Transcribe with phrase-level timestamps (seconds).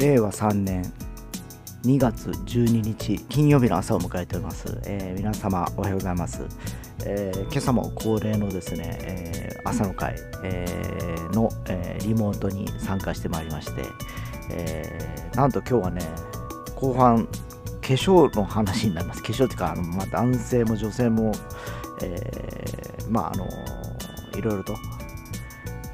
[0.00, 0.82] 令和3年
[1.84, 6.42] 2月12日金曜日の朝を迎えております、えー、皆様おはようございます、
[7.04, 13.82] えー、今朝も恒例のですね、えー、朝の会、えー、の、えリモートに参加してまいりまして、
[14.48, 16.00] えなんと今日はね
[16.76, 17.32] 後半化
[17.82, 19.22] 粧の話になります。
[19.22, 21.32] 化粧っていうかあの、まあ、男性も女性も、
[22.02, 23.46] えまああの
[24.38, 24.74] いろいろと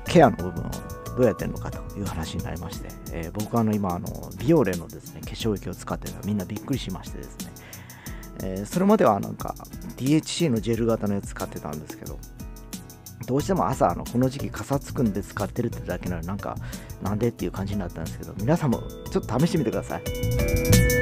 [0.07, 0.71] ケアの部分を
[1.17, 1.86] どうやってるのかと。
[1.97, 7.53] いう話になりまして、えー、僕はあの今あのビオレのですね化粧液を使ってるのみんなびっくりしましてですね、
[8.43, 9.55] えー、それまではなんか
[9.97, 12.19] DHC のジェル型のやつ使ってたんですけど
[13.27, 16.57] どうしても朝あのこの時期かさつくんで使ってるってだけなのになんか
[17.03, 20.96] なんでっていう感じになったんですけど皆さんもちょっと試してみてください。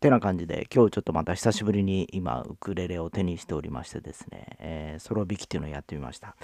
[0.00, 6.36] てな感じで、今日ちょっとまた久しぶりに今、ウクレレを手にしておりましてですね、えー、ソロ弾きっていうのをやってみました。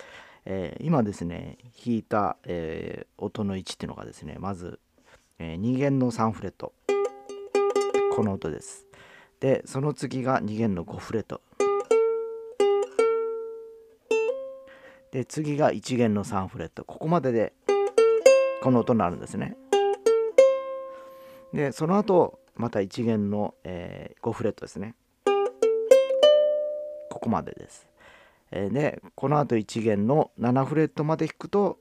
[0.45, 4.81] えー、今ですね、弾いた、えー、音の位置っていうのがですね、まず、
[5.39, 6.73] え2弦の3フレット。
[8.17, 8.87] この音です。
[9.41, 11.41] で、その次が2弦の5フレット。
[15.13, 16.85] で、次が1弦の3フレット。
[16.85, 17.53] ここまでで、
[18.63, 19.57] この音になるんですね。
[21.53, 24.95] で、その後、また1弦の、えー、5フレットですね。
[27.11, 27.87] ここまでです、
[28.51, 31.79] えー、でこの後1弦の7フレットまで弾くと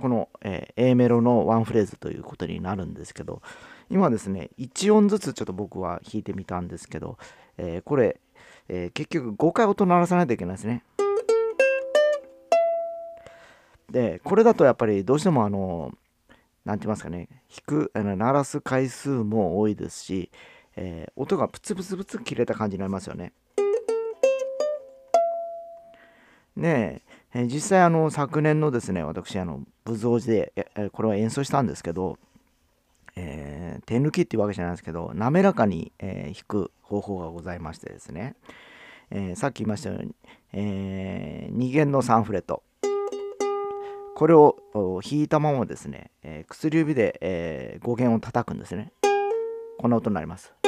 [0.00, 3.40] この、えー、A メロのワンフレーズということになるんですけど
[3.90, 7.16] 今ですね1音ずつちょっと僕は弾いてみたんですけど、
[7.56, 8.20] えー、これ、
[8.68, 10.84] えー、結局5回音鳴らさないといけないですね。
[13.90, 15.92] でこれだとやっぱりどうしてもあの
[16.66, 17.28] 何て言いますかね。
[17.48, 20.30] 弾くあの鳴らす回数も多いですし、
[20.74, 23.32] えー、音がプツプツプツ切れた感じになりますよね。
[26.56, 27.02] ね
[27.34, 32.18] えー、実際あの昨年のですね私あの武蔵寺で、これは演奏したんですけど、
[33.14, 38.34] えー、手抜きっていうわけじゃないですけど滑らかに、えー、弾く方法がございましてですね、
[39.10, 40.14] え、さっき言いましたように、
[40.52, 42.64] え2弦の3フレット。
[44.16, 44.56] これを
[45.04, 48.90] 引いたままですね、えー、薬指で、えー、語源を叩くんですね。
[49.78, 50.54] こんな音になります。
[50.54, 50.62] っ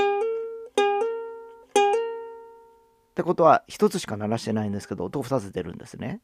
[3.15, 6.21] てことは1つしか鳴らしてないんですけど音を2つ出るんですね。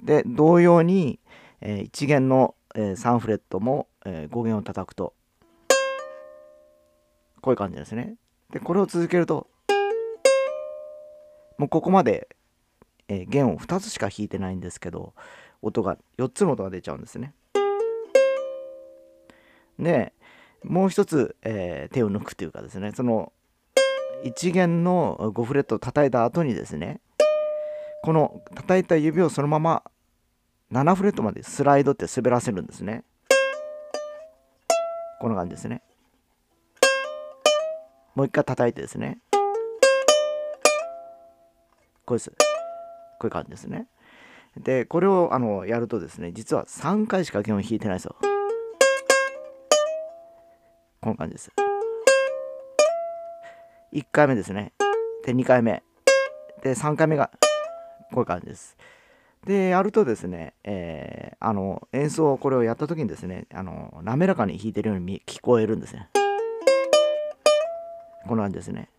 [0.00, 1.18] で同様に、
[1.60, 5.14] えー、1弦の、えー、3フレットも、えー、5弦を叩くと
[7.40, 8.14] こういう感じですね。
[8.52, 9.48] でこれを続けると
[11.58, 12.28] もうここまで、
[13.08, 15.12] えー、弦を2つしか弾いてないんですけど
[15.66, 17.34] 音が4つの音が出ちゃうんですね。
[19.78, 20.12] で
[20.64, 23.32] もう一つ、えー、手を抜くというかですねその
[24.24, 27.00] 1弦の5フレットを叩いた後にですね
[28.02, 29.82] この叩いた指をそのまま
[30.72, 33.04] 7フレットまでスライドって滑らせるんですね。
[35.20, 35.82] こんな感じですね。
[38.14, 39.18] もう一回叩いてですね。
[42.04, 42.30] こうです。
[42.30, 42.36] こ
[43.22, 43.86] ういう感じですね。
[44.62, 48.16] でこれをあのやるとですね実は3回しか弦を弾いてないですよ
[51.06, 51.52] この感じです。
[53.92, 54.72] 1回目ですね。
[55.24, 55.84] で2回目。
[56.64, 57.30] で3回目が
[58.12, 58.76] こういう感じです。
[59.46, 66.08] でやるとですね、えー、あの演奏これをやった時にですねあの滑らかに弾いてるように聞こえるんですね。
[68.26, 68.90] こんな感じですね。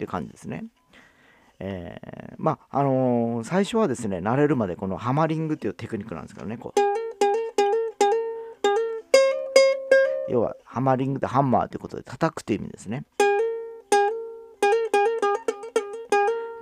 [0.00, 0.64] って感じですね。
[1.58, 6.80] えー、まああのー、最初はですね慣れるまでこのハマリングっていうテクニックなんですけどねこう
[10.30, 13.04] 要はハマリングでハンマーということで叩くという意味ですね。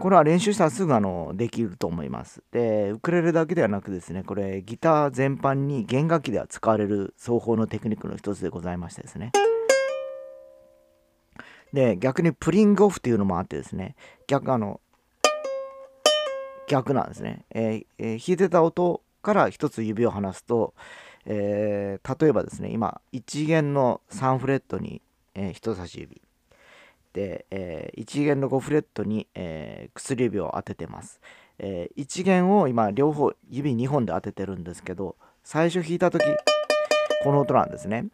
[0.00, 2.40] これは練習したらすぐあのできると思います。
[2.52, 9.32] で、ウクレレだけではなくですね、これギター全般に弦楽器では使われる奏法のテクニックの一つでございましてですね。
[11.72, 13.94] で、逆にプリングオフっていうのもあってですね、
[14.26, 14.80] 逆あの、
[16.66, 17.44] 逆なんですね。
[17.50, 20.74] えーえー、弾いてた音から一つ指を離すと、
[21.24, 25.02] えー、例えばですね、今、1弦の3フレットに、
[25.34, 26.20] え、人差し指。
[27.12, 31.20] で、え、1弦の5フレットに、え、薬指を当ててます。
[31.58, 36.24] え、1弦を今両方指2本で当ててるんですけど最初弾いた時
[37.24, 38.06] この音なんですね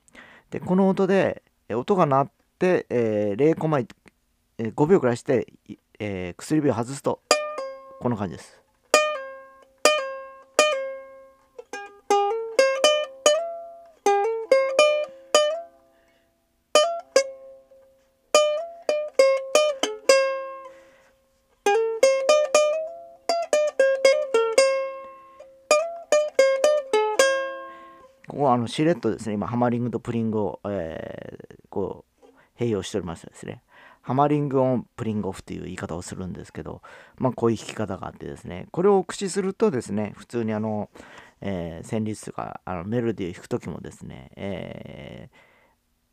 [0.50, 5.46] でこの音で音が鳴って、えー、0コマ、えー、5秒くらいして、
[5.98, 7.20] えー、薬指を外すと
[8.00, 8.60] この感じです。
[28.26, 32.13] ここはあのシレットですね、今、ハマリングとプリングを、えー、こう
[32.58, 33.62] 併用しておりますですね。
[34.02, 36.82] ハマリングオン、プリングオフという言い方をするんですけど、
[37.16, 40.90] まあ、こういう弾き方があってですね、これを駆使するとですね、普通にあの、
[41.40, 45.30] えー、旋律とかあのメロディーを弾くときもですね、え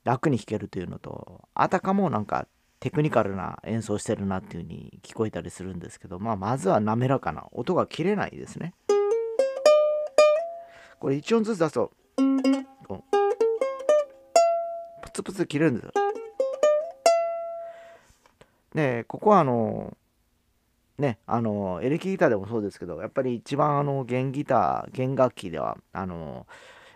[0.06, 2.48] ー、楽に弾けるというのと、あたかもなんか
[2.80, 8.74] テクニカルな演奏してるなっていう風に聞こえたりするんですけど、まあ、まずは滑らかな音が切れないですね。
[11.00, 11.92] これ1音ずつ出すと
[15.02, 15.92] プツプツ切れるんですよ。
[18.76, 19.98] で、ここはあの、
[20.98, 26.46] ね、あの、エレキギターでもそうですけど、やっぱり一番あの、弦ギター、弦楽器では、あの、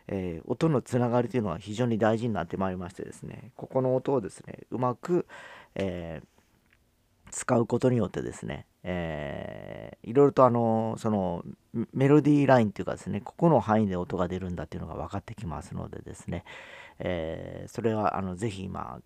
[0.07, 5.25] えー、音のつながりというのは非常に大事になってまいりましてですね、ここの音をですね、うまく、
[5.73, 11.43] えー、使うことによってですね、えー、いろいろとあのその
[11.91, 16.45] メロディーラインというかですねここの範囲で音が出るんだっていうのが分かってきますのでですね、
[16.99, 19.01] え、それはあのぜひ今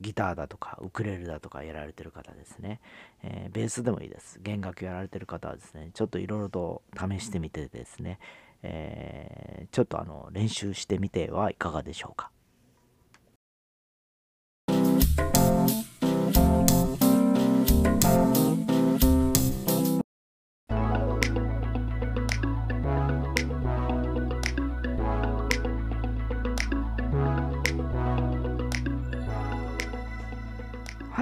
[0.00, 2.80] ギターだとかウクレレだとかやられてる方ですね、
[3.22, 4.40] えー、ベースでもいいです。
[4.42, 8.18] 弦楽やられてる方はですねちょっといろいろと試してみてですね、
[8.62, 12.30] えちょっとあの練習してみてはいかがでしょうか。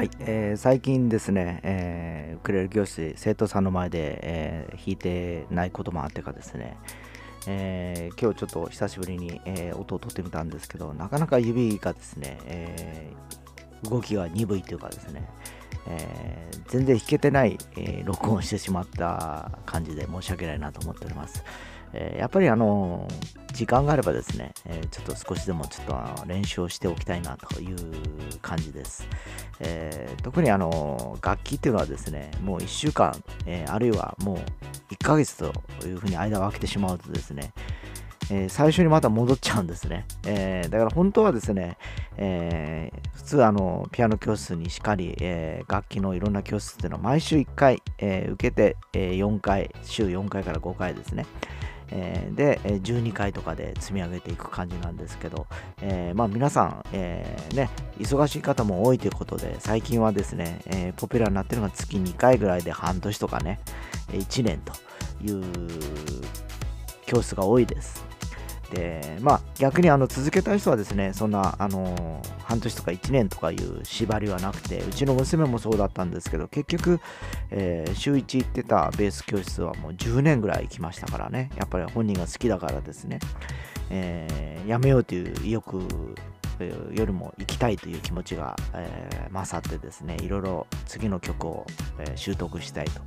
[0.02, 6.76] はい、えー、最近ですね、えー、ウクレレ教室生徒さんの前で、えー、弾いてないこともあってかですね、
[7.46, 15.24] えー、今日ちょっと久しぶりに、えー、音を取ってみたんですけどなかなか指がですね、えー、動きが鈍いというかですね、
[15.86, 21.44] えー、全然弾けてない、えー、録音してしまった感じで申し訳ないなと思っております。
[21.92, 23.06] えー、やっぱりあの
[23.52, 27.76] 時間があればですね、え、ちょっと少しでもちょっと練習をしておきたいなという
[28.40, 29.06] 感じです。
[29.64, 33.14] えー、特にあの楽器っていうのはですね、もう1週間、
[33.46, 34.36] えあるいはもう
[34.92, 35.52] 1ヶ月と
[35.86, 37.52] いうふうに間を空けてしまうとですね、
[38.30, 40.06] え最初にまた戻っちゃうんですね。
[40.26, 41.78] えだから本当はですね、
[42.16, 51.24] え普通あのピアノ教室にしかり、え楽器のいろんな教室っていうのは毎週1回、え受けて、え4回、週4回から5回ですね。
[51.94, 55.46] えー、で12回とかで積み上げていく感じなんですけど、
[55.82, 57.68] えー、まあ、皆さん、えー、ね、
[57.98, 63.60] 忙しい方も多いということで最近はですね、えポピュラーになってるのが月2回ぐらいで半年とかね
[64.10, 64.72] 1年と
[65.24, 65.44] いう
[67.06, 68.11] 教室が多いです。
[68.72, 77.00] でまあ逆にあの続けたい人はですねそんなあの半年とか1年とかいう縛りはなくてうちの娘もそうだったんですけど結局、
[77.50, 81.50] えー、週1行ってたベース教室はもう10年ぐらい行きましたからね。
[81.56, 83.18] やっぱり本人が好きだからですね、
[83.90, 85.86] えー、やめようという意欲
[86.68, 91.66] よりも行きたいという気持ちが、えー、勝ってですねいろいろ次の曲を、
[91.98, 93.00] えー、習得したいと、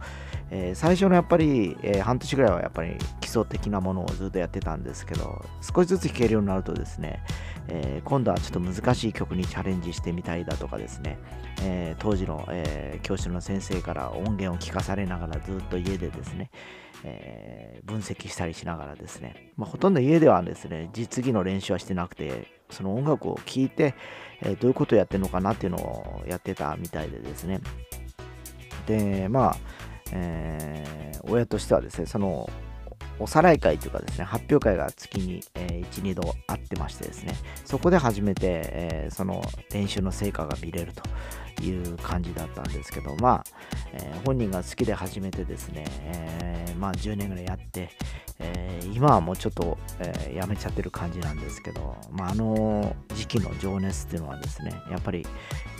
[0.51, 7.24] えー、最初のやっぱり、え半年ぐらいはやっぱり基礎的なものをずっとやってたんですけど少しずつ弾けるようになるとですね、
[7.67, 11.17] え今度はちょっと難しい曲にチャレンジしてみたいだとかですね、
[11.62, 16.50] え当時の、え教師の先生から音源を聞かされながらずっと家でですね、
[17.05, 23.95] えー、分析したりしながらですね、まあ、ほとんど家ではですね、実技の練習はしてなくて、その音楽を聴いて、
[24.41, 27.62] えー、どういうことをやってるのかなっていうのをやってたみたいでですね。
[28.86, 29.57] で、まあ、
[30.12, 32.50] えー、親としてはですね、その
[33.19, 39.41] おさらい会というかですね、発表会が月に、えー、1、2度あってましてですね、そこで初めて、えー、その
[39.72, 43.43] 練習の成果が見れるという感じだったんですけど、まあ、
[43.93, 47.89] えー、本人が好きで始めてですね、えまあ10年ぐらいやって、
[48.39, 55.25] え今はもうちょっと、えやめちゃってる感じなんですけど、まあ、あの時期の情熱っていうのはですね、やっぱり、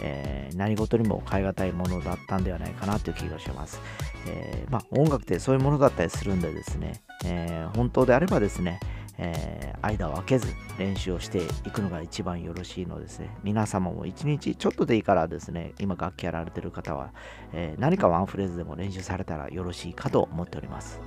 [0.02, 3.82] え何事にも変え難いものだったんではないかなという気がします。
[4.28, 8.80] えまあ、音楽ってそういうものだったりするんでですね、えー、本当であればですね、
[9.18, 13.30] えー、間を空けず練習をしていくのが一番よろしいのですね。
[13.44, 17.12] 皆様も一日ちょっとでいいからですね、今楽器やられてる方は、
[17.54, 21.00] えー、何かワンフレーズでも練習されたらよろしいかと思っております。